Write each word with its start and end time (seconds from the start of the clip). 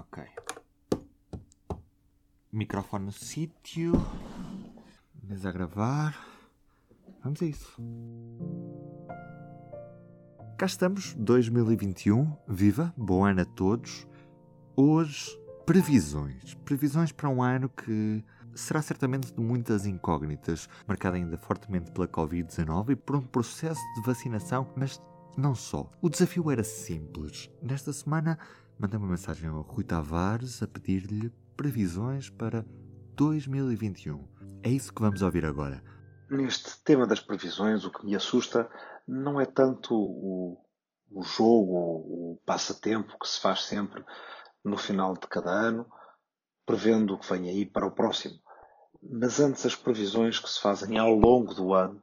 Ok. 0.00 0.24
Microfone 2.50 3.04
no 3.04 3.12
sítio. 3.12 3.92
Mesa 5.22 5.50
a 5.50 5.52
gravar. 5.52 6.16
Vamos 7.22 7.42
a 7.42 7.44
isso. 7.44 7.76
Cá 10.56 10.64
estamos, 10.64 11.12
2021. 11.14 12.34
Viva! 12.48 12.94
Bom 12.96 13.26
ano 13.26 13.42
a 13.42 13.44
todos. 13.44 14.06
Hoje, 14.74 15.38
previsões. 15.66 16.54
Previsões 16.64 17.12
para 17.12 17.28
um 17.28 17.42
ano 17.42 17.68
que 17.68 18.24
será 18.54 18.80
certamente 18.80 19.34
de 19.34 19.40
muitas 19.40 19.84
incógnitas, 19.84 20.66
marcado 20.88 21.16
ainda 21.16 21.36
fortemente 21.36 21.90
pela 21.92 22.08
Covid-19 22.08 22.92
e 22.92 22.96
por 22.96 23.16
um 23.16 23.22
processo 23.22 23.80
de 23.96 24.00
vacinação, 24.00 24.66
mas 24.74 24.98
não 25.36 25.54
só. 25.54 25.90
O 26.00 26.08
desafio 26.08 26.50
era 26.50 26.64
simples. 26.64 27.50
Nesta 27.62 27.92
semana, 27.92 28.38
mandei 28.80 28.98
uma 28.98 29.08
mensagem 29.08 29.46
ao 29.46 29.60
Rui 29.60 29.84
Tavares 29.84 30.62
a 30.62 30.66
pedir-lhe 30.66 31.28
previsões 31.54 32.30
para 32.30 32.64
2021. 33.14 34.26
É 34.62 34.70
isso 34.70 34.94
que 34.94 35.02
vamos 35.02 35.20
ouvir 35.20 35.44
agora. 35.44 35.82
Neste 36.30 36.82
tema 36.82 37.06
das 37.06 37.20
previsões, 37.20 37.84
o 37.84 37.90
que 37.90 38.06
me 38.06 38.16
assusta 38.16 38.70
não 39.06 39.38
é 39.38 39.44
tanto 39.44 39.94
o, 39.94 40.56
o 41.10 41.22
jogo, 41.22 41.74
o 41.74 42.42
passatempo 42.46 43.18
que 43.18 43.28
se 43.28 43.38
faz 43.38 43.64
sempre 43.64 44.02
no 44.64 44.78
final 44.78 45.12
de 45.12 45.26
cada 45.28 45.50
ano, 45.50 45.86
prevendo 46.64 47.14
o 47.14 47.18
que 47.18 47.30
vem 47.30 47.50
aí 47.50 47.66
para 47.66 47.86
o 47.86 47.90
próximo, 47.90 48.38
mas 49.02 49.40
antes 49.40 49.66
as 49.66 49.74
previsões 49.74 50.38
que 50.38 50.48
se 50.48 50.60
fazem 50.60 50.96
ao 50.96 51.12
longo 51.12 51.52
do 51.52 51.74
ano, 51.74 52.02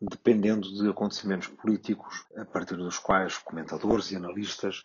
dependendo 0.00 0.72
de 0.72 0.88
acontecimentos 0.88 1.48
políticos, 1.48 2.24
a 2.36 2.44
partir 2.44 2.76
dos 2.76 3.00
quais 3.00 3.38
comentadores 3.38 4.12
e 4.12 4.16
analistas 4.16 4.84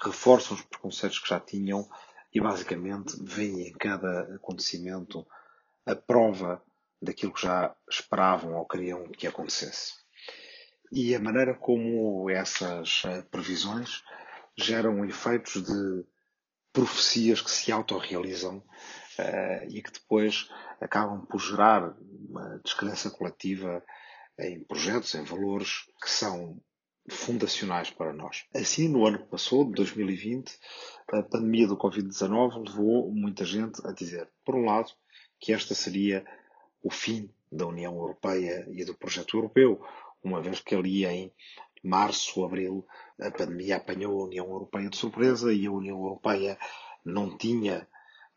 reforçam 0.00 0.56
os 0.56 0.62
preconceitos 0.62 1.18
que 1.18 1.28
já 1.28 1.40
tinham 1.40 1.88
e 2.32 2.40
basicamente 2.40 3.16
veem 3.22 3.68
em 3.68 3.72
cada 3.72 4.34
acontecimento 4.34 5.26
a 5.86 5.94
prova 5.94 6.62
daquilo 7.00 7.32
que 7.32 7.42
já 7.42 7.74
esperavam 7.88 8.54
ou 8.54 8.66
queriam 8.66 9.08
que 9.10 9.26
acontecesse. 9.26 9.94
E 10.92 11.14
a 11.14 11.20
maneira 11.20 11.54
como 11.54 12.28
essas 12.30 13.02
eh, 13.04 13.22
previsões 13.30 14.02
geram 14.56 15.04
efeitos 15.04 15.62
de 15.62 16.04
profecias 16.72 17.40
que 17.40 17.50
se 17.50 17.72
autorrealizam 17.72 18.58
uh, 18.58 19.64
e 19.68 19.82
que 19.82 19.92
depois 19.92 20.48
acabam 20.80 21.24
por 21.26 21.40
gerar 21.40 21.94
uma 22.28 22.58
descrença 22.64 23.10
coletiva 23.10 23.82
em 24.38 24.62
projetos, 24.62 25.14
em 25.14 25.24
valores 25.24 25.86
que 26.00 26.10
são 26.10 26.60
fundacionais 27.08 27.90
para 27.90 28.12
nós. 28.12 28.44
Assim, 28.54 28.88
no 28.88 29.06
ano 29.06 29.18
que 29.18 29.26
passou, 29.26 29.64
de 29.64 29.72
2020, 29.72 30.52
a 31.12 31.22
pandemia 31.22 31.66
do 31.66 31.76
Covid-19 31.76 32.68
levou 32.68 33.10
muita 33.12 33.44
gente 33.44 33.80
a 33.86 33.92
dizer, 33.92 34.28
por 34.44 34.54
um 34.54 34.64
lado, 34.64 34.90
que 35.40 35.52
esta 35.52 35.74
seria 35.74 36.24
o 36.82 36.90
fim 36.90 37.30
da 37.50 37.66
União 37.66 37.94
Europeia 37.94 38.66
e 38.70 38.84
do 38.84 38.94
projeto 38.94 39.36
europeu, 39.36 39.80
uma 40.22 40.40
vez 40.40 40.60
que 40.60 40.74
ali 40.74 41.06
em 41.06 41.32
março, 41.82 42.44
abril, 42.44 42.86
a 43.20 43.30
pandemia 43.30 43.76
apanhou 43.76 44.20
a 44.20 44.24
União 44.26 44.46
Europeia 44.46 44.88
de 44.88 44.96
surpresa 44.96 45.52
e 45.52 45.66
a 45.66 45.72
União 45.72 45.98
Europeia 45.98 46.58
não 47.04 47.36
tinha 47.36 47.86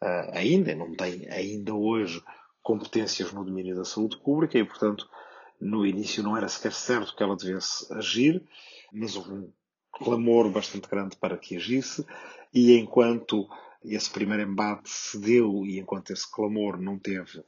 uh, 0.01 0.31
ainda, 0.33 0.75
não 0.75 0.95
tem 0.95 1.27
ainda 1.29 1.73
hoje 1.73 2.23
competências 2.61 3.31
no 3.31 3.43
domínio 3.43 3.75
da 3.75 3.83
saúde 3.83 4.17
pública 4.17 4.57
e, 4.57 4.63
portanto, 4.63 5.09
no 5.61 5.85
início 5.85 6.23
não 6.23 6.35
era 6.35 6.49
sequer 6.49 6.73
certo 6.73 7.15
que 7.15 7.21
ela 7.21 7.37
devesse 7.37 7.91
agir, 7.93 8.43
mas 8.91 9.15
houve 9.15 9.31
um 9.31 9.53
clamor 9.91 10.49
bastante 10.49 10.89
grande 10.89 11.15
para 11.15 11.37
que 11.37 11.55
agisse 11.55 12.05
e 12.51 12.75
enquanto 12.77 13.47
esse 13.83 14.09
primeiro 14.09 14.43
embate 14.43 14.89
se 14.89 15.19
deu 15.19 15.65
e 15.65 15.79
enquanto 15.79 16.11
esse 16.11 16.29
clamor 16.29 16.79
não 16.79 16.97
teve 16.97 17.43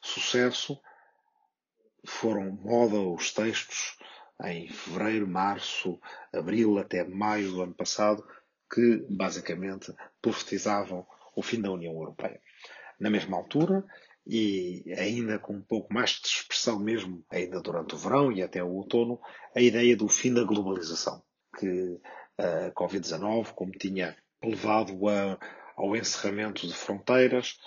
sucesso, 0.00 0.78
foram 2.04 2.50
moda 2.50 2.98
os 2.98 3.32
textos 3.32 3.96
em 4.44 4.68
fevereiro, 4.68 5.26
março, 5.26 5.98
abril 6.32 6.78
até 6.78 7.04
maio 7.04 7.52
do 7.52 7.62
ano 7.62 7.74
passado 7.74 8.26
que 8.72 9.06
basicamente 9.08 9.94
profetizavam 10.20 11.06
o 11.36 11.42
fim 11.42 11.60
da 11.60 11.70
União 11.70 11.92
Europeia. 11.94 12.40
Na 12.98 13.10
mesma 13.10 13.36
altura, 13.36 13.84
e 14.26 14.84
ainda 14.96 15.38
com 15.38 15.54
um 15.54 15.62
pouco 15.62 15.92
mais 15.92 16.10
de 16.10 16.26
expressão 16.26 16.78
mesmo, 16.78 17.24
ainda 17.30 17.60
durante 17.60 17.94
o 17.94 17.98
verão 17.98 18.32
e 18.32 18.42
até 18.42 18.62
o 18.62 18.70
outono, 18.70 19.20
a 19.54 19.60
ideia 19.60 19.96
do 19.96 20.08
fim 20.08 20.32
da 20.32 20.44
globalização, 20.44 21.22
que 21.58 22.00
a 22.38 22.70
Covid-19, 22.72 23.52
como 23.52 23.72
tinha 23.72 24.16
levado 24.42 25.08
a, 25.08 25.38
ao 25.76 25.94
encerramento 25.94 26.66
de 26.66 26.74
fronteiras, 26.74 27.58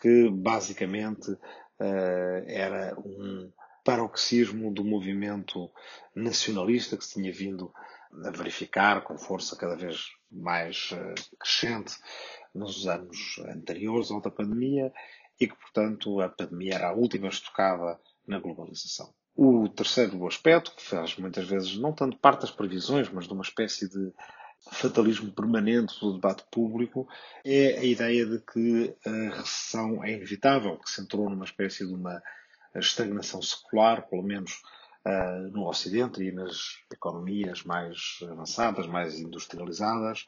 que 0.00 0.28
basicamente 0.30 1.30
uh, 1.30 2.44
era 2.46 2.98
um 2.98 3.52
paroxismo 3.84 4.72
do 4.72 4.84
movimento 4.84 5.70
nacionalista 6.14 6.96
que 6.96 7.04
se 7.04 7.14
tinha 7.14 7.32
vindo 7.32 7.72
a 8.24 8.30
verificar 8.30 9.02
com 9.02 9.18
força 9.18 9.56
cada 9.56 9.76
vez 9.76 10.06
mais 10.30 10.90
uh, 10.92 11.36
crescente 11.38 11.96
nos 12.54 12.86
anos 12.86 13.38
anteriores 13.48 14.10
ao 14.10 14.20
da 14.20 14.30
pandemia 14.30 14.92
e 15.40 15.48
que, 15.48 15.56
portanto, 15.56 16.20
a 16.20 16.28
pandemia 16.28 16.74
era 16.74 16.88
a 16.88 16.94
última 16.94 17.28
estocada 17.28 17.98
na 18.26 18.38
globalização. 18.38 19.12
O 19.36 19.68
terceiro 19.68 20.26
aspecto, 20.26 20.74
que 20.76 20.82
faz 20.82 21.16
muitas 21.16 21.46
vezes 21.46 21.76
não 21.76 21.92
tanto 21.92 22.16
parte 22.18 22.42
das 22.42 22.52
previsões, 22.52 23.08
mas 23.10 23.26
de 23.26 23.32
uma 23.32 23.42
espécie 23.42 23.88
de 23.88 24.12
fatalismo 24.70 25.32
permanente 25.32 25.98
do 26.00 26.14
debate 26.14 26.44
público, 26.50 27.06
é 27.44 27.78
a 27.78 27.84
ideia 27.84 28.24
de 28.24 28.38
que 28.40 28.94
a 29.04 29.36
recessão 29.36 30.02
é 30.04 30.12
inevitável, 30.12 30.78
que 30.78 30.88
se 30.88 31.02
entrou 31.02 31.28
numa 31.28 31.44
espécie 31.44 31.86
de 31.86 31.92
uma 31.92 32.22
estagnação 32.76 33.42
secular, 33.42 34.08
pelo 34.08 34.22
menos 34.22 34.62
uh, 35.06 35.50
no 35.52 35.68
Ocidente 35.68 36.22
e 36.22 36.32
nas 36.32 36.78
economias 36.92 37.62
mais 37.64 38.20
avançadas, 38.30 38.86
mais 38.86 39.18
industrializadas, 39.18 40.26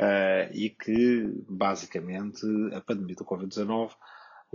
uh, 0.00 0.52
e 0.52 0.70
que, 0.70 1.24
basicamente, 1.48 2.46
a 2.72 2.80
pandemia 2.80 3.16
do 3.16 3.24
Covid-19 3.24 3.90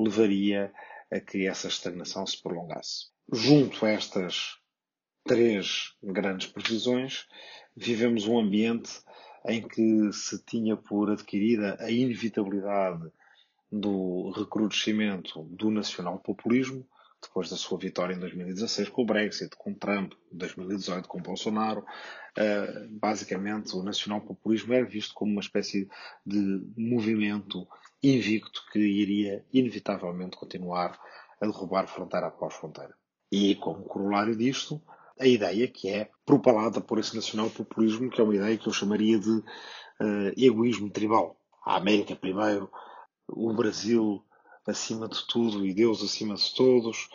levaria 0.02 0.72
a 1.12 1.20
que 1.20 1.48
essa 1.48 1.68
estagnação 1.68 2.26
se 2.26 2.42
prolongasse. 2.42 3.08
Junto 3.32 3.86
a 3.86 3.90
estas 3.90 4.58
três 5.26 5.94
grandes 6.02 6.48
previsões, 6.48 7.28
vivemos 7.76 8.28
um 8.28 8.40
ambiente 8.40 8.92
em 9.46 9.62
que 9.62 10.12
se 10.12 10.44
tinha 10.44 10.76
por 10.76 11.10
adquirida 11.12 11.78
a 11.80 11.90
inevitabilidade 11.90 13.10
do 13.72 14.32
recrudescimento 14.32 15.44
do 15.44 15.70
nacional-populismo, 15.70 16.88
depois 17.22 17.50
da 17.50 17.58
sua 17.58 17.78
vitória 17.78 18.14
em 18.14 18.20
2016 18.20 18.90
com 18.90 19.04
o 19.04 19.06
Brexit, 19.06 19.56
com 19.58 19.74
Trump, 19.74 20.14
2018 20.32 21.08
com 21.08 21.22
Bolsonaro, 21.22 21.82
uh, 21.82 22.88
basicamente 22.90 23.76
o 23.76 23.84
nacional-populismo 23.84 24.74
era 24.74 24.86
visto 24.86 25.14
como 25.14 25.32
uma 25.32 25.42
espécie 25.42 25.88
de 26.26 26.64
movimento 26.78 27.68
invicto 28.02 28.66
que 28.72 28.80
iria 28.80 29.46
inevitavelmente 29.52 30.38
continuar 30.38 31.00
a 31.42 31.46
derrubar 31.46 31.88
fronteira 31.88 32.28
após 32.28 32.54
fronteira. 32.56 32.96
E 33.32 33.56
como 33.56 33.84
corolário 33.84 34.36
disto, 34.36 34.82
a 35.20 35.28
ideia 35.28 35.68
que 35.68 35.90
é 35.90 36.10
propalada 36.26 36.80
por 36.80 36.98
esse 36.98 37.16
nacional-populismo, 37.16 38.10
que 38.10 38.22
é 38.22 38.24
uma 38.24 38.36
ideia 38.36 38.58
que 38.58 38.68
eu 38.68 38.74
chamaria 38.74 39.20
de 39.20 39.30
uh, 39.30 39.44
egoísmo 40.38 40.90
tribal. 40.90 41.38
A 41.66 41.76
América 41.76 42.16
primeiro, 42.16 42.72
o 43.28 43.54
Brasil 43.54 44.24
acima 44.66 45.08
de 45.08 45.28
tudo 45.28 45.66
e 45.66 45.74
Deus 45.74 46.02
acima 46.02 46.36
de 46.36 46.56
todos, 46.56 47.10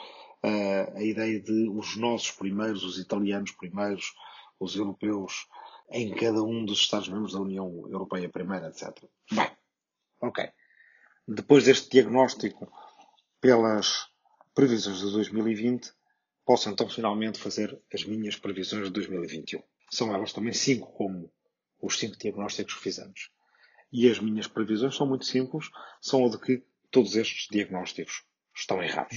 uh, 0.44 0.96
a 0.96 1.02
ideia 1.02 1.40
de 1.40 1.68
os 1.70 1.96
nossos 1.96 2.30
primeiros, 2.32 2.84
os 2.84 2.98
italianos 2.98 3.52
primeiros, 3.52 4.12
os 4.60 4.76
europeus 4.76 5.48
em 5.90 6.14
cada 6.14 6.42
um 6.42 6.64
dos 6.64 6.78
Estados-membros 6.78 7.32
da 7.32 7.40
União 7.40 7.68
Europeia 7.88 8.28
primeira, 8.28 8.68
etc. 8.68 9.04
Bem, 9.32 9.50
ok. 10.20 10.50
Depois 11.26 11.64
deste 11.64 11.88
diagnóstico 11.88 12.70
pelas 13.40 14.10
previsões 14.54 14.98
de 14.98 15.10
2020, 15.10 15.90
posso 16.44 16.68
então 16.68 16.86
finalmente 16.86 17.38
fazer 17.38 17.80
as 17.92 18.04
minhas 18.04 18.36
previsões 18.36 18.84
de 18.84 18.90
2021. 18.90 19.62
São 19.90 20.14
elas 20.14 20.34
também 20.34 20.52
cinco, 20.52 20.92
como 20.92 21.32
os 21.80 21.98
cinco 21.98 22.18
diagnósticos 22.18 22.74
que 22.74 22.82
fizemos. 22.82 23.30
E 23.90 24.10
as 24.10 24.20
minhas 24.20 24.46
previsões 24.46 24.96
são 24.96 25.06
muito 25.06 25.24
simples, 25.24 25.70
são 25.98 26.26
a 26.26 26.28
de 26.28 26.38
que 26.38 26.62
todos 26.90 27.16
estes 27.16 27.48
diagnósticos 27.50 28.24
estão 28.54 28.82
errados. 28.82 29.16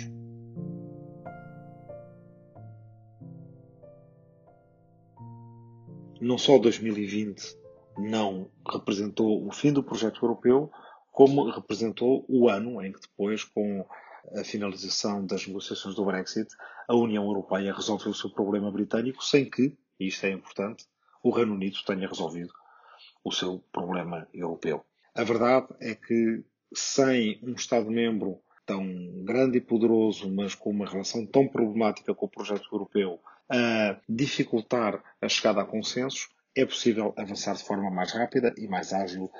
Não 6.22 6.38
só 6.38 6.58
2020 6.58 7.58
não 7.98 8.50
representou 8.72 9.46
o 9.46 9.52
fim 9.52 9.74
do 9.74 9.84
projeto 9.84 10.24
europeu, 10.24 10.72
como 11.18 11.50
representou 11.50 12.24
o 12.30 12.48
ano 12.48 12.80
em 12.80 12.92
que 12.92 13.02
depois, 13.02 13.44
com 13.44 13.84
a 14.36 14.44
finalização 14.44 15.26
das 15.26 15.48
negociações 15.48 15.96
do 15.96 16.06
Brexit, 16.06 16.48
a 16.88 16.94
União 16.94 17.26
Europeia 17.26 17.74
resolveu 17.74 18.12
o 18.12 18.14
seu 18.14 18.30
problema 18.30 18.72
britânico 18.72 19.24
sem 19.24 19.50
que, 19.50 19.76
e 20.00 20.10
isto 20.10 20.28
é 20.28 20.30
importante, 20.30 20.86
o 21.24 21.32
Reino 21.32 21.56
Unido 21.56 21.80
tenha 21.88 22.08
resolvido 22.08 22.54
o 23.24 23.32
seu 23.32 23.64
problema 23.72 24.28
europeu. 24.32 24.86
A 25.16 25.24
verdade 25.24 25.66
é 25.80 25.96
que 25.96 26.44
sem 26.72 27.40
um 27.42 27.54
Estado-membro 27.54 28.40
tão 28.64 28.86
grande 29.24 29.58
e 29.58 29.62
poderoso, 29.62 30.32
mas 30.32 30.54
com 30.54 30.70
uma 30.70 30.86
relação 30.86 31.26
tão 31.26 31.48
problemática 31.48 32.14
com 32.14 32.28
o 32.28 32.30
projeto 32.30 32.70
europeu, 32.72 33.20
a 33.50 34.00
dificultar 34.08 35.04
a 35.20 35.28
chegada 35.28 35.62
a 35.62 35.66
consensos, 35.66 36.30
é 36.56 36.64
possível 36.64 37.12
avançar 37.18 37.56
de 37.56 37.64
forma 37.64 37.90
mais 37.90 38.12
rápida 38.12 38.54
e 38.56 38.68
mais 38.68 38.94
ágil, 38.94 39.32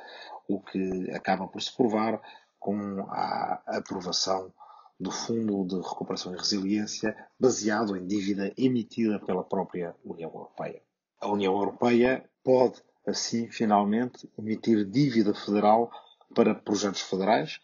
o 0.48 0.60
que 0.62 1.12
acaba 1.12 1.48
por 1.48 1.62
se 1.62 1.76
provar 1.76 2.22
com 2.60 3.02
a 3.10 3.62
aprovação 3.68 4.54
do 5.00 5.12
Fundo 5.12 5.66
de 5.68 5.76
Recuperação 5.76 6.34
e 6.34 6.38
Resiliência 6.38 7.16
baseado 7.40 7.96
em 7.96 8.06
dívida 8.06 8.52
emitida 8.58 9.20
pela 9.20 9.44
própria 9.44 9.96
União 10.04 10.30
Europeia. 10.30 10.82
A 11.22 11.28
União 11.28 11.54
Europeia 11.54 12.28
pode, 12.44 12.82
assim, 13.06 13.50
finalmente, 13.50 14.30
emitir 14.38 14.86
dívida 14.86 15.34
federal 15.34 15.92
para 16.34 16.56
projetos 16.56 17.02
federais 17.02 17.60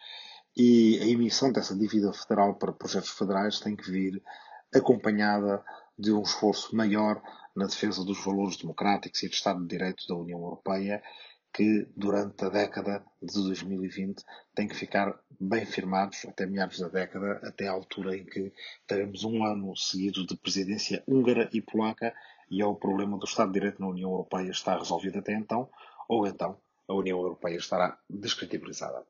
e 0.56 1.00
a 1.02 1.08
emissão 1.08 1.52
dessa 1.52 1.76
dívida 1.76 2.14
federal 2.14 2.56
para 2.56 2.72
projetos 2.72 3.10
federais 3.10 3.60
tem 3.60 3.76
que 3.76 3.90
vir 3.90 4.22
acompanhada 4.74 5.64
de 5.98 6.12
um 6.12 6.22
esforço 6.22 6.76
maior 6.76 7.22
na 7.56 7.66
defesa 7.66 8.04
dos 8.04 8.24
valores 8.24 8.58
democráticos 8.58 9.22
e 9.24 9.30
de 9.30 9.36
Estado 9.36 9.62
de 9.62 9.68
Direito 9.68 10.08
da 10.08 10.16
União 10.16 10.40
Europeia, 10.40 11.02
que 11.54 11.88
durante 11.96 12.44
a 12.46 12.50
década 12.50 13.06
de 13.22 13.34
2020 13.34 14.24
têm 14.56 14.68
que 14.68 14.76
ficar 14.76 15.20
bem 15.40 15.66
firmados 15.66 16.26
até 16.26 16.48
meados 16.48 16.80
da 16.80 16.88
década, 16.88 17.40
até 17.44 17.68
a 17.68 17.72
altura 17.72 18.18
em 18.18 18.26
que 18.26 18.52
teremos 18.88 19.24
um 19.24 19.46
ano 19.46 19.76
seguido 19.78 20.26
de 20.26 20.36
presidência 20.36 21.04
húngara 21.08 21.50
e 21.54 21.62
polaca 21.62 22.14
e 22.50 22.62
é 22.62 22.66
o 22.66 22.76
problema 22.76 23.18
do 23.18 23.26
Estado 23.26 23.52
de 23.52 23.60
Direito 23.60 23.80
na 23.80 23.88
União 23.88 24.10
Europeia 24.10 24.50
está 24.50 24.78
resolvido 24.78 25.20
até 25.20 25.34
então, 25.34 25.70
ou 26.10 26.26
então 26.26 26.58
a 26.88 26.94
União 26.94 27.20
Europeia 27.20 27.58
estará 27.58 27.98
descredibilizada. 28.10 29.04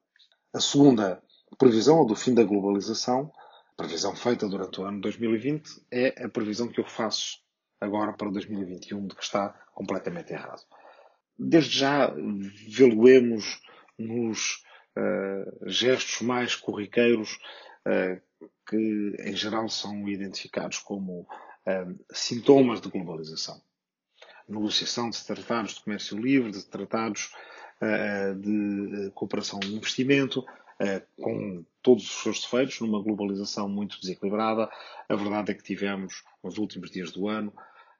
A 0.53 0.59
segunda 0.59 1.23
previsão, 1.57 2.05
do 2.05 2.15
fim 2.15 2.33
da 2.33 2.43
globalização, 2.43 3.31
previsão 3.75 4.15
feita 4.15 4.47
durante 4.47 4.81
o 4.81 4.85
ano 4.85 5.01
2020, 5.01 5.67
é 5.91 6.23
a 6.23 6.29
previsão 6.29 6.67
que 6.67 6.79
eu 6.79 6.85
faço 6.85 7.39
agora 7.79 8.13
para 8.13 8.29
2021 8.29 9.07
de 9.07 9.15
que 9.15 9.23
está 9.23 9.49
completamente 9.73 10.31
errado. 10.31 10.61
Desde 11.37 11.79
já 11.79 12.13
vê-lo-emos 12.67 13.61
nos 13.97 14.63
uh, 14.97 15.69
gestos 15.69 16.21
mais 16.21 16.55
corriqueiros 16.55 17.39
uh, 17.87 18.21
que, 18.67 19.15
em 19.19 19.35
geral, 19.35 19.67
são 19.69 20.07
identificados 20.07 20.79
como 20.79 21.21
uh, 21.21 22.05
sintomas 22.11 22.81
de 22.81 22.89
globalização. 22.89 23.61
Negociação 24.47 25.09
de 25.09 25.23
tratados 25.25 25.75
de 25.75 25.83
comércio 25.83 26.17
livre, 26.17 26.51
de 26.51 26.65
tratados 26.65 27.33
de 28.39 29.11
cooperação 29.13 29.59
e 29.61 29.75
investimento, 29.75 30.45
com 31.17 31.65
todos 31.81 32.05
os 32.05 32.23
seus 32.23 32.41
defeitos, 32.41 32.79
numa 32.79 33.01
globalização 33.01 33.67
muito 33.67 33.99
desequilibrada. 33.99 34.69
A 35.09 35.15
verdade 35.15 35.51
é 35.51 35.53
que 35.53 35.63
tivemos, 35.63 36.23
nos 36.41 36.57
últimos 36.57 36.91
dias 36.91 37.11
do 37.11 37.27
ano, 37.27 37.53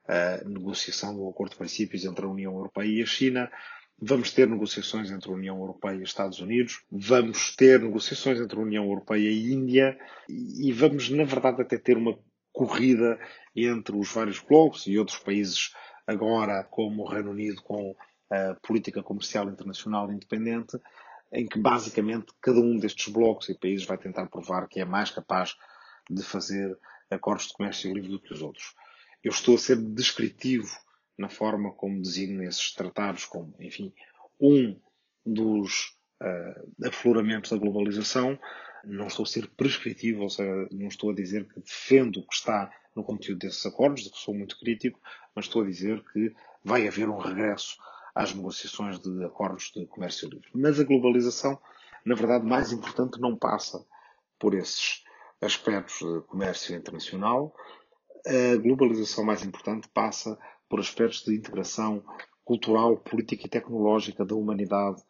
a 0.08 0.44
negociação 0.48 1.16
do 1.16 1.28
acordo 1.28 1.52
de 1.52 1.58
princípios 1.58 2.06
entre 2.06 2.26
a 2.26 2.30
União 2.30 2.54
Europeia 2.54 3.00
e 3.00 3.02
a 3.02 3.06
China. 3.06 3.52
Vamos 4.02 4.32
ter 4.32 4.48
negociações 4.48 5.12
entre 5.12 5.30
a 5.30 5.34
União 5.34 5.58
Europeia 5.58 5.96
e 5.96 6.04
Estados 6.04 6.40
Unidos, 6.40 6.84
vamos 6.92 7.56
ter 7.56 7.80
negociações 7.80 8.40
entre 8.40 8.58
a 8.60 8.62
União 8.62 8.84
Europeia 8.86 9.30
e 9.30 9.54
Índia 9.54 9.98
e 10.28 10.72
vamos, 10.74 11.10
na 11.10 11.24
verdade, 11.24 11.62
até 11.62 11.78
ter 11.78 11.96
uma 11.96 12.18
corrida 12.52 13.20
entre 13.56 13.96
os 13.96 14.12
vários 14.12 14.40
blocos 14.40 14.88
e 14.88 14.98
outros 14.98 15.20
países 15.20 15.74
agora, 16.06 16.64
como 16.64 17.04
o 17.04 17.08
Reino 17.08 17.32
Unido, 17.32 17.62
com 17.62 17.96
a 18.30 18.56
política 18.56 19.02
comercial 19.02 19.48
internacional 19.50 20.12
independente, 20.12 20.78
em 21.32 21.48
que 21.48 21.60
basicamente 21.60 22.34
cada 22.42 22.60
um 22.60 22.78
destes 22.78 23.12
blocos 23.12 23.50
e 23.50 23.58
países 23.58 23.86
vai 23.86 23.98
tentar 23.98 24.28
provar 24.28 24.68
que 24.68 24.80
é 24.80 24.86
mais 24.86 25.12
capaz 25.12 25.56
de 26.10 26.24
fazer 26.24 26.78
acordos 27.10 27.48
de 27.48 27.54
comércio 27.54 27.94
livre 27.94 28.10
do 28.10 28.20
que 28.20 28.34
os 28.34 28.42
outros. 28.42 28.76
Eu 29.24 29.32
estou 29.32 29.56
a 29.56 29.58
ser 29.58 29.78
descritivo 29.78 30.70
na 31.18 31.30
forma 31.30 31.72
como 31.72 32.02
designo 32.02 32.44
esses 32.44 32.74
tratados 32.74 33.26
como, 33.26 33.56
enfim, 33.60 33.94
um 34.40 34.78
dos 35.26 35.98
uh, 36.22 36.88
afloramentos 36.88 37.52
da 37.52 37.58
globalização. 37.58 38.38
Não 38.84 39.08
estou 39.08 39.24
a 39.24 39.28
ser 39.28 39.48
prescritivo, 39.52 40.24
ou 40.24 40.30
seja, 40.30 40.68
não 40.72 40.88
estou 40.88 41.12
a 41.12 41.16
dizer 41.16 41.48
que 41.48 41.60
defendo 41.62 42.18
o 42.18 42.28
que 42.28 42.36
está 42.36 42.70
no 42.96 43.04
conteúdo 43.04 43.40
desses 43.40 43.66
acordos, 43.66 44.04
de 44.04 44.12
que 44.12 44.18
sou 44.18 44.34
muito 44.34 44.60
crítico, 44.60 45.00
mas 45.34 45.46
estou 45.46 45.64
a 45.64 45.66
dizer 45.66 46.04
que 46.12 46.34
vai 46.64 46.88
haver 46.88 47.10
um 47.10 47.18
regresso 47.18 47.78
às 48.14 48.34
negociações 48.34 49.00
de 49.00 49.24
acordos 49.24 49.72
de 49.76 49.86
comércio 49.88 50.30
livre. 50.30 50.50
Mas 50.54 50.80
a 50.80 50.84
globalização, 50.84 51.60
na 52.06 52.14
verdade, 52.14 52.46
mais 52.46 52.72
importante 52.72 53.20
não 53.20 53.36
passa 53.36 53.84
por 54.38 54.54
esses 54.54 55.04
aspectos 55.42 55.98
de 56.00 56.22
comércio 56.28 56.76
internacional. 56.76 57.56
A 58.26 58.58
globalização 58.58 59.24
mais 59.24 59.44
importante 59.44 59.88
passa 59.90 60.38
por 60.70 60.80
aspectos 60.80 61.24
de 61.24 61.36
integração 61.36 62.04
cultural, 62.44 62.98
política 62.98 63.46
e 63.46 63.50
tecnológica 63.50 64.26
da 64.26 64.36
humanidade 64.36 65.02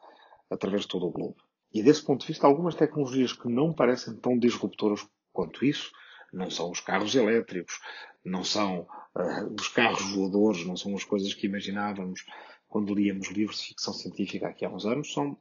através 0.49 0.83
de 0.83 0.87
todo 0.87 1.05
o 1.05 1.11
globo. 1.11 1.37
E 1.73 1.81
desse 1.81 2.03
ponto 2.03 2.21
de 2.21 2.27
vista, 2.27 2.45
algumas 2.45 2.75
tecnologias 2.75 3.33
que 3.33 3.47
não 3.47 3.73
parecem 3.73 4.15
tão 4.15 4.37
disruptoras 4.37 5.07
quanto 5.31 5.65
isso, 5.65 5.91
não 6.31 6.49
são 6.49 6.71
os 6.71 6.79
carros 6.79 7.15
elétricos, 7.15 7.79
não 8.23 8.43
são 8.43 8.87
uh, 9.15 9.53
os 9.59 9.67
carros 9.67 10.13
voadores, 10.13 10.65
não 10.65 10.77
são 10.77 10.95
as 10.95 11.03
coisas 11.03 11.33
que 11.33 11.47
imaginávamos 11.47 12.25
quando 12.67 12.93
líamos 12.93 13.29
livros 13.29 13.59
de 13.59 13.67
ficção 13.67 13.93
científica 13.93 14.47
aqui 14.47 14.65
há 14.65 14.69
uns 14.69 14.85
anos, 14.85 15.13
são 15.13 15.37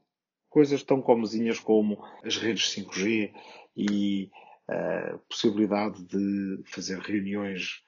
coisas 0.48 0.82
tão 0.82 1.00
comezinhas 1.00 1.58
como 1.58 2.02
as 2.22 2.36
redes 2.36 2.74
5G 2.74 3.32
e 3.74 4.30
a 4.68 5.18
possibilidade 5.28 6.02
de 6.04 6.62
fazer 6.66 6.98
reuniões 6.98 7.82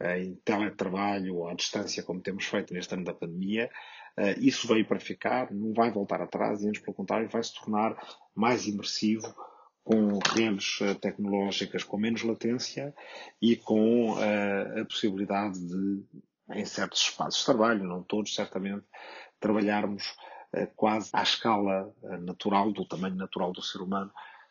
eh, 0.00 0.22
em 0.22 0.34
teletrabalho 0.44 1.36
ou 1.36 1.48
à 1.48 1.54
distância, 1.54 2.02
como 2.02 2.20
temos 2.20 2.44
feito 2.46 2.72
neste 2.72 2.94
ano 2.94 3.04
da 3.04 3.14
pandemia. 3.14 3.70
Eh, 4.16 4.36
isso 4.38 4.68
veio 4.68 4.86
para 4.86 5.00
ficar, 5.00 5.52
não 5.52 5.72
vai 5.72 5.90
voltar 5.90 6.20
atrás, 6.20 6.62
e 6.62 6.68
antes 6.68 6.82
pelo 6.82 6.94
contrário, 6.96 7.28
vai 7.28 7.42
se 7.42 7.54
tornar 7.54 7.96
mais 8.34 8.66
imersivo 8.66 9.34
com 9.82 10.18
redes 10.34 10.78
eh, 10.82 10.94
tecnológicas 10.94 11.84
com 11.84 11.96
menos 11.98 12.22
latência 12.22 12.94
e 13.40 13.56
com 13.56 14.14
a 14.14 14.84
possibilidade 14.84 15.58
de 15.58 16.04
em 16.52 16.64
certos 16.64 17.00
espaços 17.00 17.40
de 17.40 17.46
trabalho, 17.46 17.84
não 17.84 18.02
todos, 18.02 18.34
certamente, 18.34 18.84
trabalharmos 19.38 20.16
eh, 20.52 20.66
quase 20.74 21.10
à 21.12 21.22
escala 21.22 21.92
eh, 22.02 22.18
natural, 22.18 22.72
do 22.72 22.84
tamanho 22.84 23.14
natural 23.14 23.52
do 23.52 23.62
ser 23.62 23.80
humano, 23.80 24.10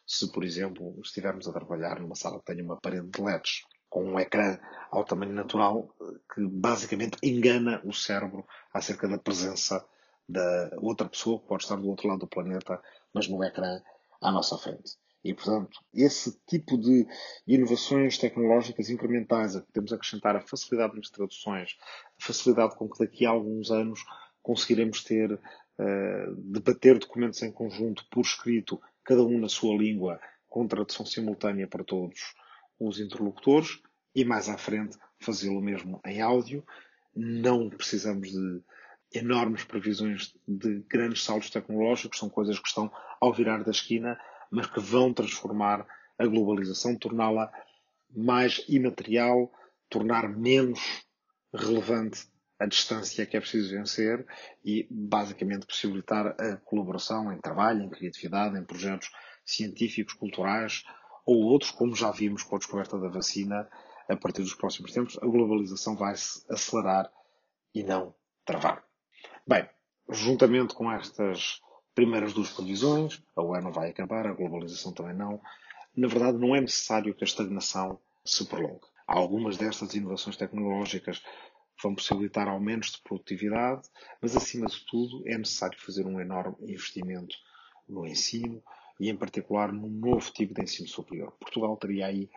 se, 0.09 0.31
por 0.31 0.43
exemplo, 0.43 0.99
estivermos 1.03 1.47
a 1.47 1.53
trabalhar 1.53 1.99
numa 1.99 2.15
sala 2.15 2.39
que 2.39 2.45
tenha 2.45 2.63
uma 2.63 2.81
parede 2.81 3.07
de 3.07 3.21
LEDs 3.21 3.61
com 3.87 4.03
um 4.03 4.19
ecrã 4.19 4.57
ao 4.89 5.05
tamanho 5.05 5.33
natural 5.33 5.95
que 6.33 6.41
basicamente 6.47 7.17
engana 7.21 7.79
o 7.85 7.93
cérebro 7.93 8.43
acerca 8.73 9.07
da 9.07 9.19
presença 9.19 9.85
da 10.27 10.71
outra 10.77 11.07
pessoa 11.07 11.39
que 11.39 11.47
pode 11.47 11.61
estar 11.61 11.75
do 11.75 11.87
outro 11.87 12.07
lado 12.07 12.21
do 12.21 12.27
planeta, 12.27 12.81
mas 13.13 13.27
no 13.27 13.43
ecrã 13.43 13.79
à 14.19 14.31
nossa 14.31 14.57
frente. 14.57 14.97
E, 15.23 15.31
portanto, 15.31 15.79
esse 15.93 16.39
tipo 16.47 16.75
de 16.75 17.05
inovações 17.45 18.17
tecnológicas 18.17 18.89
incrementais 18.89 19.55
a 19.55 19.61
que 19.61 19.71
temos 19.71 19.93
a 19.93 19.95
acrescentar 19.95 20.35
a 20.35 20.41
facilidade 20.41 20.95
nas 20.95 21.11
traduções, 21.11 21.77
a 22.19 22.25
facilidade 22.25 22.75
com 22.75 22.89
que 22.89 22.97
daqui 22.97 23.27
a 23.27 23.29
alguns 23.29 23.69
anos 23.69 24.03
conseguiremos 24.41 25.03
ter, 25.03 25.33
uh, 25.33 26.35
debater 26.35 26.97
documentos 26.97 27.43
em 27.43 27.51
conjunto, 27.51 28.07
por 28.09 28.21
escrito, 28.21 28.81
cada 29.09 29.23
um 29.23 29.39
na 29.39 29.49
sua 29.49 29.75
língua, 29.75 30.21
com 30.47 30.67
tradução 30.67 31.03
simultânea 31.03 31.67
para 31.67 31.83
todos 31.83 32.35
os 32.79 32.99
interlocutores, 32.99 33.81
e 34.13 34.23
mais 34.23 34.47
à 34.47 34.55
frente 34.55 34.99
fazê-lo 35.17 35.59
mesmo 35.59 35.99
em 36.05 36.21
áudio. 36.21 36.63
Não 37.15 37.71
precisamos 37.71 38.29
de 38.29 38.61
enormes 39.11 39.63
previsões 39.63 40.31
de 40.47 40.83
grandes 40.87 41.23
saltos 41.23 41.49
tecnológicos, 41.49 42.19
são 42.19 42.29
coisas 42.29 42.59
que 42.59 42.67
estão 42.67 42.91
ao 43.19 43.33
virar 43.33 43.63
da 43.63 43.71
esquina 43.71 44.15
mas 44.51 44.67
que 44.67 44.79
vão 44.79 45.11
transformar 45.11 45.87
a 46.17 46.25
globalização, 46.25 46.95
torná-la 46.95 47.51
mais 48.15 48.63
imaterial, 48.67 49.51
tornar 49.89 50.27
menos 50.27 50.79
relevante 51.53 52.27
a 52.59 52.65
distância 52.65 53.25
que 53.25 53.37
é 53.37 53.39
preciso 53.39 53.71
vencer 53.71 54.25
e, 54.63 54.85
basicamente, 54.91 55.65
possibilitar 55.65 56.35
a 56.39 56.57
colaboração 56.57 57.31
em 57.31 57.39
trabalho, 57.39 57.83
em 57.83 57.89
criatividade, 57.89 58.57
em 58.57 58.63
projetos 58.63 59.09
científicos, 59.45 60.13
culturais 60.13 60.83
ou 61.25 61.37
outros, 61.37 61.71
como 61.71 61.95
já 61.95 62.11
vimos 62.11 62.43
com 62.43 62.55
a 62.55 62.59
descoberta 62.59 62.99
da 62.99 63.07
vacina 63.07 63.69
a 64.09 64.15
partir 64.15 64.41
dos 64.41 64.55
próximos 64.55 64.91
tempos, 64.91 65.17
a 65.21 65.25
globalização 65.25 65.95
vai 65.95 66.15
se 66.15 66.43
acelerar 66.51 67.09
e 67.73 67.83
não 67.83 68.13
travar. 68.43 68.83
Bem, 69.47 69.69
juntamente 70.09 70.73
com 70.73 70.91
estas 70.91 71.61
primeiras 71.93 72.33
duas 72.33 72.49
previsões, 72.49 73.21
a 73.35 73.41
UE 73.41 73.61
não 73.61 73.71
vai 73.71 73.89
acabar, 73.89 74.25
a 74.25 74.33
globalização 74.33 74.91
também 74.91 75.15
não. 75.15 75.39
Na 75.95 76.07
verdade, 76.07 76.37
não 76.37 76.55
é 76.55 76.61
necessário 76.61 77.13
que 77.13 77.23
a 77.23 77.27
estagnação 77.27 77.99
se 78.25 78.45
prolongue. 78.45 78.87
Algumas 79.05 79.57
destas 79.57 79.93
inovações 79.93 80.37
tecnológicas 80.37 81.23
vão 81.81 81.95
possibilitar 81.95 82.47
aumentos 82.47 82.91
de 82.91 83.01
produtividade, 83.01 83.87
mas 84.21 84.35
acima 84.35 84.67
de 84.67 84.85
tudo 84.85 85.23
é 85.25 85.37
necessário 85.37 85.79
fazer 85.79 86.05
um 86.05 86.19
enorme 86.19 86.55
investimento 86.61 87.35
no 87.87 88.05
ensino 88.05 88.61
e, 88.99 89.09
em 89.09 89.15
particular, 89.15 89.71
num 89.71 89.89
novo 89.89 90.31
tipo 90.31 90.53
de 90.53 90.63
ensino 90.63 90.87
superior. 90.87 91.31
Portugal 91.39 91.75
teria 91.77 92.07
aí 92.07 92.29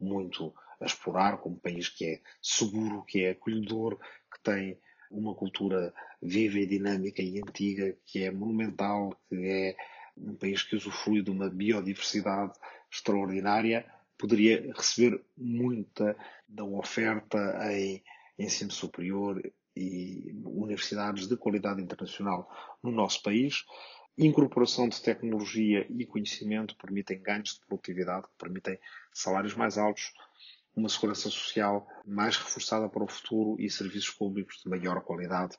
muito 0.00 0.54
a 0.80 0.86
explorar 0.86 1.38
como 1.38 1.58
país 1.58 1.88
que 1.88 2.04
é 2.04 2.20
seguro, 2.40 3.04
que 3.04 3.24
é 3.24 3.30
acolhedor, 3.30 3.98
que 4.32 4.40
tem 4.42 4.78
uma 5.10 5.34
cultura 5.34 5.94
viva 6.20 6.58
e 6.58 6.66
dinâmica 6.66 7.22
e 7.22 7.38
antiga, 7.38 7.96
que 8.04 8.24
é 8.24 8.30
monumental, 8.30 9.16
que 9.28 9.36
é 9.46 9.76
um 10.16 10.34
país 10.34 10.62
que 10.62 10.76
usufrui 10.76 11.22
de 11.22 11.30
uma 11.30 11.48
biodiversidade 11.48 12.52
extraordinária, 12.90 13.86
poderia 14.18 14.72
receber 14.74 15.22
muita 15.36 16.16
da 16.48 16.64
oferta 16.64 17.38
em 17.70 18.02
ensino 18.38 18.70
superior 18.70 19.40
e 19.74 20.32
universidades 20.44 21.26
de 21.26 21.36
qualidade 21.36 21.82
internacional 21.82 22.50
no 22.82 22.90
nosso 22.90 23.22
país. 23.22 23.64
Incorporação 24.18 24.88
de 24.88 25.00
tecnologia 25.02 25.86
e 25.90 26.06
conhecimento 26.06 26.74
permitem 26.76 27.20
ganhos 27.20 27.54
de 27.54 27.60
produtividade, 27.66 28.26
permitem 28.38 28.78
salários 29.12 29.54
mais 29.54 29.76
altos, 29.76 30.14
uma 30.74 30.88
segurança 30.88 31.28
social 31.28 31.86
mais 32.06 32.36
reforçada 32.36 32.88
para 32.88 33.04
o 33.04 33.08
futuro 33.08 33.60
e 33.60 33.68
serviços 33.68 34.10
públicos 34.10 34.62
de 34.62 34.70
maior 34.70 35.02
qualidade. 35.02 35.58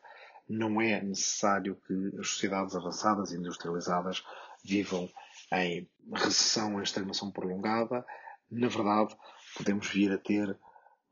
Não 0.50 0.82
é 0.82 1.02
necessário 1.04 1.80
que 1.86 2.20
as 2.20 2.30
sociedades 2.30 2.76
avançadas 2.76 3.32
e 3.32 3.38
industrializadas 3.38 4.24
vivam 4.64 5.10
em 5.54 5.88
recessão, 6.14 6.80
em 6.80 6.84
estagnação 6.84 7.32
prolongada. 7.32 8.06
Na 8.50 8.68
verdade, 8.68 9.16
podemos 9.56 9.88
vir 9.88 10.12
a 10.12 10.18
ter 10.18 10.58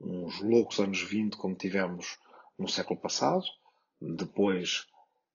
uns 0.05 0.39
loucos 0.41 0.79
anos 0.79 1.01
20 1.01 1.35
como 1.37 1.55
tivemos 1.55 2.17
no 2.57 2.67
século 2.67 2.99
passado, 2.99 3.43
depois 3.99 4.87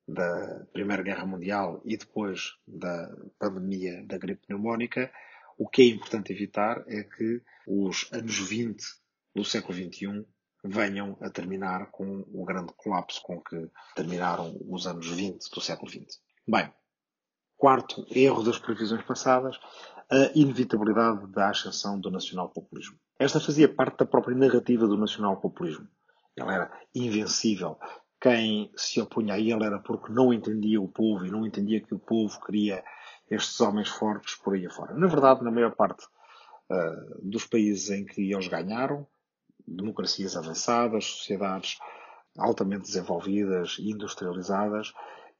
da 0.06 0.66
Primeira 0.72 1.02
Guerra 1.02 1.26
Mundial 1.26 1.80
e 1.84 1.96
depois 1.96 2.54
da 2.66 3.14
pandemia 3.38 4.04
da 4.06 4.18
gripe 4.18 4.46
pneumónica, 4.46 5.12
o 5.58 5.68
que 5.68 5.82
é 5.82 5.86
importante 5.86 6.32
evitar 6.32 6.82
é 6.86 7.02
que 7.02 7.42
os 7.66 8.08
anos 8.12 8.38
20 8.38 8.82
do 9.34 9.44
século 9.44 9.74
XXI 9.74 10.24
venham 10.64 11.16
a 11.20 11.30
terminar 11.30 11.90
com 11.90 12.24
o 12.32 12.44
grande 12.44 12.72
colapso 12.74 13.22
com 13.22 13.40
que 13.40 13.70
terminaram 13.94 14.56
os 14.68 14.86
anos 14.86 15.08
20 15.08 15.50
do 15.50 15.60
século 15.60 15.90
XX. 15.90 16.20
Bem, 16.46 16.72
quarto 17.56 18.06
erro 18.10 18.42
das 18.42 18.58
previsões 18.58 19.04
passadas, 19.04 19.58
a 20.10 20.30
inevitabilidade 20.34 21.26
da 21.28 21.50
ascensão 21.50 21.98
do 21.98 22.10
nacional-populismo. 22.10 22.98
Esta 23.18 23.38
fazia 23.38 23.72
parte 23.72 23.98
da 23.98 24.06
própria 24.06 24.36
narrativa 24.36 24.86
do 24.86 24.96
nacional-populismo. 24.96 25.86
Ela 26.36 26.54
era 26.54 26.80
invencível. 26.94 27.78
Quem 28.20 28.70
se 28.76 29.00
opunha 29.00 29.34
a 29.34 29.38
ele 29.38 29.64
era 29.64 29.78
porque 29.78 30.12
não 30.12 30.32
entendia 30.32 30.80
o 30.80 30.88
povo 30.88 31.24
e 31.24 31.30
não 31.30 31.46
entendia 31.46 31.80
que 31.80 31.94
o 31.94 31.98
povo 31.98 32.40
queria 32.44 32.82
estes 33.30 33.60
homens 33.60 33.88
fortes 33.88 34.34
por 34.34 34.54
aí 34.54 34.66
afora. 34.66 34.94
Na 34.94 35.06
verdade, 35.06 35.44
na 35.44 35.50
maior 35.50 35.74
parte 35.76 36.04
uh, 36.04 37.20
dos 37.22 37.46
países 37.46 37.88
em 37.90 38.04
que 38.04 38.32
eles 38.32 38.48
ganharam, 38.48 39.06
democracias 39.66 40.36
avançadas, 40.36 41.04
sociedades 41.04 41.78
altamente 42.38 42.82
desenvolvidas 42.82 43.76
industrializadas, 43.78 44.92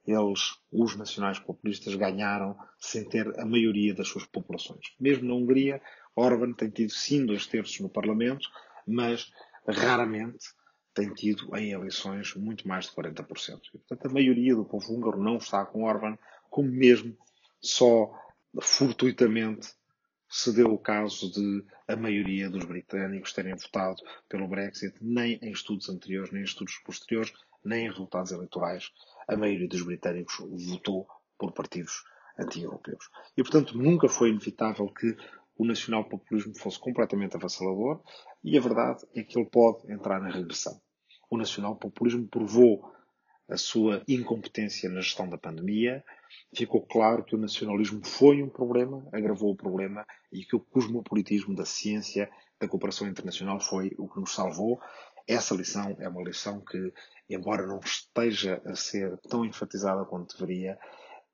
eles, 0.05 0.57
os 0.71 0.95
nacionais 0.95 1.39
populistas, 1.39 1.95
ganharam 1.95 2.57
sem 2.79 3.07
ter 3.07 3.39
a 3.39 3.45
maioria 3.45 3.93
das 3.93 4.07
suas 4.07 4.25
populações. 4.25 4.93
Mesmo 4.99 5.27
na 5.27 5.35
Hungria, 5.35 5.81
Orban 6.15 6.53
tem 6.53 6.69
tido 6.69 6.91
sim 6.91 7.25
dois 7.25 7.45
terços 7.45 7.79
no 7.79 7.89
Parlamento, 7.89 8.49
mas 8.87 9.31
raramente 9.67 10.45
tem 10.93 11.13
tido 11.13 11.55
em 11.55 11.71
eleições 11.71 12.35
muito 12.35 12.67
mais 12.67 12.85
de 12.85 12.91
40%. 12.91 13.59
E, 13.73 13.77
portanto, 13.77 14.05
a 14.07 14.13
maioria 14.13 14.55
do 14.55 14.65
povo 14.65 14.93
húngaro 14.93 15.21
não 15.21 15.37
está 15.37 15.65
com 15.65 15.83
Orban, 15.83 16.17
como 16.49 16.69
mesmo 16.69 17.15
só 17.61 18.11
fortuitamente 18.61 19.69
se 20.27 20.53
deu 20.53 20.73
o 20.73 20.79
caso 20.79 21.31
de 21.31 21.63
a 21.87 21.95
maioria 21.95 22.49
dos 22.49 22.63
britânicos 22.63 23.33
terem 23.33 23.53
votado 23.53 24.01
pelo 24.29 24.47
Brexit, 24.47 24.95
nem 25.01 25.37
em 25.41 25.51
estudos 25.51 25.89
anteriores, 25.89 26.31
nem 26.31 26.41
em 26.41 26.45
estudos 26.45 26.77
posteriores, 26.85 27.33
nem 27.63 27.85
em 27.85 27.89
resultados 27.89 28.31
eleitorais. 28.31 28.91
A 29.31 29.37
maioria 29.37 29.67
dos 29.67 29.81
britânicos 29.81 30.35
votou 30.67 31.07
por 31.39 31.53
partidos 31.53 32.03
anti-europeus. 32.37 33.09
E, 33.37 33.41
portanto, 33.41 33.77
nunca 33.77 34.09
foi 34.09 34.29
inevitável 34.29 34.87
que 34.87 35.15
o 35.57 35.65
nacional-populismo 35.65 36.53
fosse 36.57 36.77
completamente 36.77 37.37
avassalador 37.37 38.01
e 38.43 38.57
a 38.57 38.61
verdade 38.61 39.05
é 39.15 39.23
que 39.23 39.39
ele 39.39 39.49
pode 39.49 39.89
entrar 39.89 40.19
na 40.19 40.29
regressão. 40.29 40.81
O 41.29 41.37
nacional-populismo 41.37 42.27
provou 42.27 42.91
a 43.49 43.55
sua 43.57 44.03
incompetência 44.07 44.89
na 44.89 45.01
gestão 45.01 45.29
da 45.29 45.37
pandemia, 45.37 46.03
ficou 46.53 46.81
claro 46.81 47.23
que 47.23 47.35
o 47.35 47.39
nacionalismo 47.39 48.05
foi 48.05 48.41
um 48.41 48.49
problema, 48.49 49.07
agravou 49.11 49.51
o 49.51 49.55
problema 49.55 50.05
e 50.31 50.43
que 50.43 50.55
o 50.55 50.59
cosmopolitismo 50.59 51.55
da 51.55 51.65
ciência, 51.65 52.29
da 52.59 52.67
cooperação 52.67 53.07
internacional 53.07 53.59
foi 53.59 53.91
o 53.97 54.07
que 54.07 54.19
nos 54.19 54.33
salvou. 54.33 54.79
Essa 55.27 55.55
lição 55.55 55.95
é 55.99 56.07
uma 56.07 56.23
lição 56.23 56.61
que, 56.61 56.93
embora 57.29 57.65
não 57.65 57.79
esteja 57.79 58.61
a 58.65 58.75
ser 58.75 59.17
tão 59.29 59.45
enfatizada 59.45 60.05
quanto 60.05 60.37
deveria, 60.37 60.77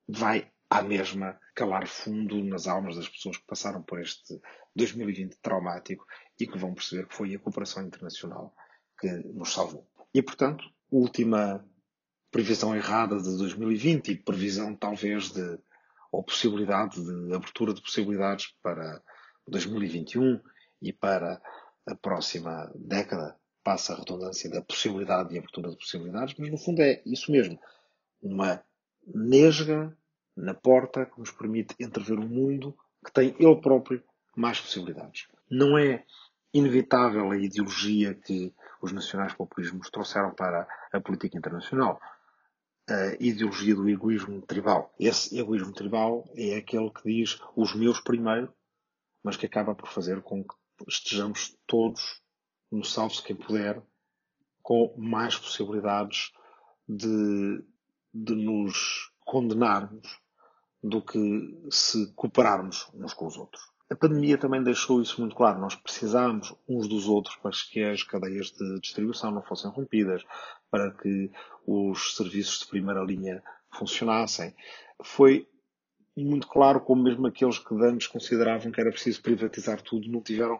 vai 0.07 0.51
à 0.69 0.81
mesma 0.81 1.39
calar 1.55 1.87
fundo 1.87 2.43
nas 2.43 2.67
almas 2.67 2.95
das 2.95 3.07
pessoas 3.07 3.37
que 3.37 3.45
passaram 3.45 3.81
por 3.81 3.99
este 4.01 4.39
2020 4.75 5.37
traumático 5.41 6.05
e 6.39 6.45
que 6.45 6.57
vão 6.57 6.73
perceber 6.73 7.07
que 7.07 7.15
foi 7.15 7.33
a 7.33 7.39
cooperação 7.39 7.83
internacional 7.83 8.53
que 8.99 9.09
nos 9.33 9.53
salvou. 9.53 9.87
E, 10.13 10.21
portanto, 10.21 10.65
última 10.91 11.65
previsão 12.31 12.75
errada 12.75 13.17
de 13.17 13.37
2020 13.37 14.11
e 14.11 14.15
previsão 14.15 14.75
talvez 14.75 15.31
de 15.31 15.59
ou 16.11 16.23
possibilidade 16.23 17.03
de 17.03 17.33
abertura 17.33 17.73
de 17.73 17.81
possibilidades 17.81 18.47
para 18.61 19.01
2021 19.47 20.39
e 20.81 20.93
para 20.93 21.41
a 21.85 21.95
próxima 21.95 22.71
década 22.75 23.37
passa 23.67 23.91
a 23.91 23.97
redundância 23.97 24.49
da 24.49 24.61
possibilidade 24.61 25.27
de 25.27 25.37
abertura 25.37 25.69
de 25.69 25.75
possibilidades, 25.75 26.35
mas 26.39 26.49
no 26.49 26.57
fundo 26.57 26.81
é 26.81 27.01
isso 27.05 27.29
mesmo, 27.29 27.59
uma 28.21 28.63
nesga 29.05 29.93
na 30.37 30.53
porta 30.53 31.05
que 31.05 31.19
nos 31.19 31.31
permite 31.31 31.75
entrever 31.77 32.17
um 32.17 32.29
mundo 32.29 32.73
que 33.05 33.11
tem 33.11 33.35
ele 33.37 33.57
próprio 33.57 34.01
mais 34.37 34.61
possibilidades. 34.61 35.27
Não 35.51 35.77
é 35.77 36.05
inevitável 36.53 37.29
a 37.29 37.37
ideologia 37.37 38.15
que 38.15 38.55
os 38.81 38.93
nacionais 38.93 39.33
populismos 39.33 39.89
trouxeram 39.89 40.33
para 40.33 40.65
a 40.93 41.01
política 41.01 41.37
internacional 41.37 41.99
a 42.89 43.17
ideologia 43.19 43.75
do 43.75 43.89
egoísmo 43.89 44.41
tribal. 44.43 44.95
Esse 44.97 45.37
egoísmo 45.37 45.73
tribal 45.73 46.23
é 46.37 46.55
aquele 46.55 46.89
que 46.89 47.03
diz 47.03 47.37
os 47.53 47.75
meus 47.75 47.99
primeiro, 47.99 48.49
mas 49.21 49.35
que 49.35 49.45
acaba 49.45 49.75
por 49.75 49.89
fazer 49.89 50.21
com 50.21 50.41
que 50.41 50.55
estejamos 50.87 51.53
todos 51.67 52.25
no 52.71 52.83
salve-se 52.83 53.23
quem 53.23 53.35
puder, 53.35 53.81
com 54.61 54.93
mais 54.97 55.37
possibilidades 55.37 56.31
de, 56.87 57.63
de 58.13 58.35
nos 58.35 59.11
condenarmos 59.21 60.19
do 60.83 61.01
que 61.01 61.67
se 61.71 62.11
cooperarmos 62.13 62.89
uns 62.93 63.13
com 63.13 63.27
os 63.27 63.37
outros. 63.37 63.63
A 63.89 63.95
pandemia 63.95 64.37
também 64.37 64.61
deixou 64.61 65.01
isso 65.01 65.21
muito 65.21 65.35
claro. 65.35 65.59
Nós 65.59 65.75
precisamos 65.75 66.53
uns 66.67 66.87
dos 66.87 67.07
outros 67.07 67.37
para 67.37 67.51
que 67.51 67.83
as 67.83 68.03
cadeias 68.03 68.51
de 68.51 68.79
distribuição 68.81 69.31
não 69.31 69.41
fossem 69.41 69.71
rompidas, 69.71 70.25
para 70.69 70.91
que 70.91 71.31
os 71.65 72.15
serviços 72.15 72.59
de 72.59 72.67
primeira 72.67 73.01
linha 73.01 73.41
funcionassem. 73.71 74.53
Foi 75.01 75.47
muito 76.15 76.47
claro 76.47 76.81
como 76.81 77.03
mesmo 77.03 77.27
aqueles 77.27 77.59
que 77.59 77.73
antes 77.75 78.07
consideravam 78.07 78.71
que 78.71 78.81
era 78.81 78.91
preciso 78.91 79.21
privatizar 79.21 79.81
tudo 79.81 80.09
não 80.09 80.21
tiveram 80.21 80.59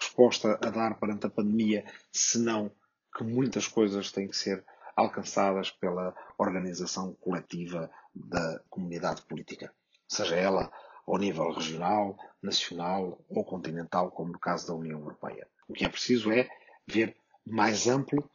resposta 0.00 0.58
a 0.62 0.70
dar 0.70 0.98
perante 0.98 1.26
a 1.26 1.30
pandemia, 1.30 1.84
senão 2.12 2.70
que 3.16 3.24
muitas 3.24 3.66
coisas 3.66 4.12
têm 4.12 4.28
que 4.28 4.36
ser 4.36 4.64
alcançadas 4.96 5.70
pela 5.70 6.14
organização 6.36 7.14
coletiva 7.14 7.90
da 8.14 8.60
comunidade 8.68 9.22
política, 9.22 9.72
seja 10.08 10.34
ela 10.34 10.72
ao 11.06 11.16
nível 11.16 11.52
regional, 11.52 12.16
nacional 12.42 13.24
ou 13.28 13.44
continental, 13.44 14.10
como 14.10 14.32
no 14.32 14.38
caso 14.38 14.66
da 14.66 14.74
União 14.74 14.98
Europeia. 14.98 15.48
O 15.68 15.72
que 15.72 15.84
é 15.84 15.88
preciso 15.88 16.30
é 16.32 16.48
ver 16.86 17.16
mais 17.46 17.86
amplo 17.86 18.28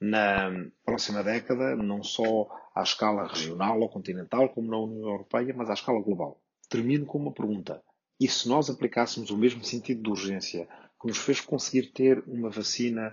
na 0.00 0.50
próxima 0.84 1.22
década, 1.22 1.76
não 1.76 2.02
só 2.02 2.48
à 2.74 2.82
escala 2.82 3.26
regional 3.26 3.80
ou 3.80 3.88
continental, 3.88 4.48
como 4.48 4.70
na 4.70 4.78
União 4.78 5.08
Europeia, 5.08 5.54
mas 5.56 5.70
à 5.70 5.74
escala 5.74 6.02
global. 6.02 6.40
Termino 6.68 7.06
com 7.06 7.18
uma 7.18 7.32
pergunta. 7.32 7.82
E 8.20 8.28
se 8.28 8.48
nós 8.48 8.68
aplicássemos 8.68 9.30
o 9.30 9.36
mesmo 9.36 9.64
sentido 9.64 10.02
de 10.02 10.10
urgência 10.10 10.68
que 11.02 11.08
nos 11.08 11.18
fez 11.18 11.40
conseguir 11.40 11.92
ter 11.92 12.22
uma 12.28 12.48
vacina 12.48 13.12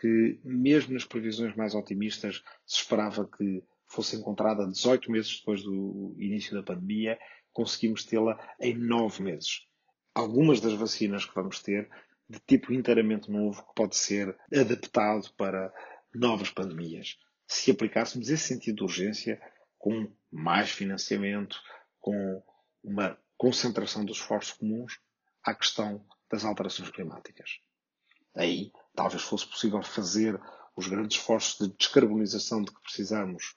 que, 0.00 0.40
mesmo 0.42 0.94
nas 0.94 1.04
previsões 1.04 1.54
mais 1.54 1.74
otimistas, 1.74 2.42
se 2.66 2.80
esperava 2.80 3.28
que 3.28 3.62
fosse 3.86 4.16
encontrada 4.16 4.66
18 4.66 5.12
meses 5.12 5.38
depois 5.38 5.62
do 5.62 6.16
início 6.18 6.54
da 6.54 6.62
pandemia, 6.62 7.18
conseguimos 7.52 8.04
tê-la 8.04 8.38
em 8.58 8.74
9 8.74 9.22
meses. 9.22 9.66
Algumas 10.14 10.60
das 10.60 10.72
vacinas 10.72 11.26
que 11.26 11.34
vamos 11.34 11.62
ter, 11.62 11.90
de 12.28 12.40
tipo 12.40 12.72
inteiramente 12.72 13.30
novo, 13.30 13.62
que 13.66 13.74
pode 13.74 13.96
ser 13.96 14.34
adaptado 14.52 15.30
para 15.36 15.72
novas 16.14 16.50
pandemias. 16.50 17.18
Se 17.46 17.70
aplicássemos 17.70 18.30
esse 18.30 18.48
sentido 18.48 18.76
de 18.76 18.82
urgência, 18.84 19.40
com 19.78 20.10
mais 20.32 20.70
financiamento, 20.70 21.60
com 22.00 22.42
uma 22.82 23.18
concentração 23.36 24.06
dos 24.06 24.16
esforços 24.16 24.54
comuns 24.54 24.98
à 25.44 25.54
questão 25.54 26.04
das 26.30 26.44
alterações 26.44 26.90
climáticas. 26.90 27.60
Aí, 28.34 28.72
talvez 28.94 29.22
fosse 29.22 29.46
possível 29.46 29.82
fazer 29.82 30.40
os 30.76 30.88
grandes 30.88 31.18
esforços 31.18 31.66
de 31.66 31.74
descarbonização 31.74 32.62
de 32.62 32.70
que 32.70 32.80
precisamos 32.82 33.54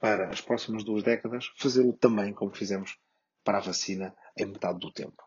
para 0.00 0.28
as 0.28 0.40
próximas 0.40 0.84
duas 0.84 1.02
décadas, 1.02 1.52
fazê-lo 1.56 1.92
também 1.92 2.32
como 2.34 2.54
fizemos 2.54 2.98
para 3.44 3.58
a 3.58 3.62
vacina 3.62 4.14
em 4.36 4.46
metade 4.46 4.78
do 4.80 4.92
tempo, 4.92 5.22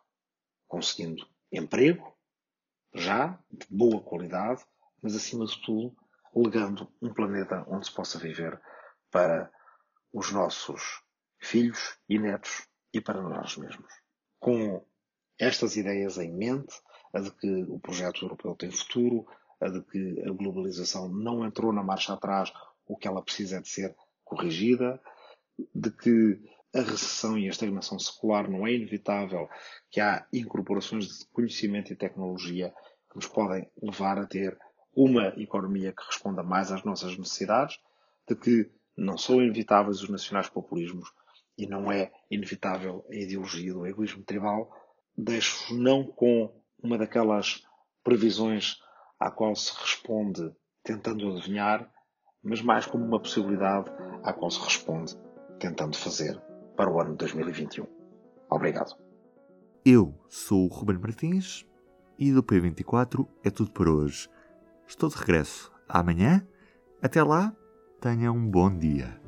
conseguindo 0.68 1.26
emprego, 1.52 2.16
já, 2.94 3.40
de 3.50 3.66
boa 3.70 4.02
qualidade, 4.02 4.64
mas 5.02 5.16
acima 5.16 5.46
de 5.46 5.60
tudo, 5.62 5.96
legando 6.36 6.92
um 7.02 7.14
planeta 7.14 7.66
onde 7.68 7.86
se 7.86 7.92
possa 7.94 8.20
viver 8.20 8.62
para 9.10 9.52
os 10.12 10.32
nossos 10.32 11.02
filhos 11.40 11.98
e 12.08 12.20
netos 12.20 12.68
e 12.94 13.00
para 13.00 13.22
nós 13.22 13.56
mesmos. 13.58 13.92
Com 14.40 14.86
estas 15.40 15.78
ideias 15.78 16.18
em 16.18 16.32
mente, 16.32 16.76
a 17.14 17.20
de 17.22 17.32
que 17.32 17.64
o 17.64 17.80
projeto 17.80 18.26
europeu 18.26 18.56
tem 18.56 18.70
futuro, 18.70 19.26
a 19.60 19.70
de 19.70 19.82
que 19.82 20.22
a 20.28 20.32
globalização 20.32 21.08
não 21.08 21.46
entrou 21.46 21.74
na 21.74 21.82
marcha 21.82 22.14
atrás, 22.14 22.52
o 22.86 22.98
que 22.98 23.08
ela 23.08 23.22
precisa 23.22 23.58
é 23.58 23.62
de 23.62 23.70
ser 23.70 23.96
corrigida, 24.24 25.02
de 25.74 25.90
que 25.92 26.40
a 26.76 26.82
recessão 26.82 27.38
e 27.38 27.48
a 27.48 27.50
estagnação 27.50 27.98
secular 27.98 28.50
não 28.50 28.68
é 28.68 28.74
inevitável, 28.74 29.50
que 29.90 30.00
há 30.00 30.28
incorporações 30.32 31.08
de 31.08 31.26
conhecimento 31.28 31.92
e 31.92 31.96
tecnologia 31.96 32.74
que 33.10 33.16
nos 33.16 33.28
podem 33.28 33.68
levar 33.82 34.20
a 34.20 34.28
ter 34.28 34.58
uma 34.96 35.30
economia 35.38 35.94
que 35.94 36.06
responda 36.06 36.44
mais 36.44 36.72
às 36.72 36.84
nossas 36.84 37.18
necessidades, 37.18 37.80
de 38.28 38.36
que 38.36 38.70
não 38.96 39.18
são 39.18 39.42
inevitáveis 39.42 40.02
os 40.02 40.10
nacionais 40.10 40.50
populismos 40.50 41.12
e 41.58 41.66
não 41.66 41.92
é 41.92 42.12
inevitável 42.30 43.06
a 43.10 43.16
ideologia 43.16 43.74
do 43.74 43.88
egoísmo 43.88 44.24
tribal, 44.24 44.72
deixo 45.24 45.76
não 45.76 46.04
com 46.04 46.52
uma 46.82 46.98
daquelas 46.98 47.62
previsões 48.04 48.78
à 49.20 49.30
qual 49.30 49.56
se 49.56 49.74
responde 49.82 50.52
tentando 50.84 51.30
adivinhar, 51.30 51.92
mas 52.42 52.62
mais 52.62 52.86
como 52.86 53.06
uma 53.06 53.20
possibilidade 53.20 53.92
à 54.24 54.32
qual 54.32 54.50
se 54.50 54.60
responde 54.62 55.16
tentando 55.60 55.98
fazer 55.98 56.42
para 56.76 56.90
o 56.90 57.00
ano 57.02 57.16
2021. 57.16 57.86
Obrigado. 58.50 58.96
Eu 59.86 60.18
sou 60.30 60.66
o 60.66 60.68
Ruben 60.68 60.98
Martins 60.98 61.66
e 62.18 62.32
do 62.32 62.42
P24 62.42 63.28
é 63.44 63.50
tudo 63.50 63.72
por 63.72 63.90
hoje. 63.90 64.30
Estou 64.88 65.10
de 65.10 65.18
regresso 65.18 65.72
amanhã. 65.88 66.46
Até 67.02 67.22
lá, 67.22 67.54
tenha 68.00 68.32
um 68.32 68.50
bom 68.50 68.76
dia. 68.76 69.20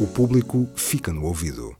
O 0.00 0.06
público 0.06 0.66
fica 0.74 1.12
no 1.12 1.24
ouvido. 1.24 1.72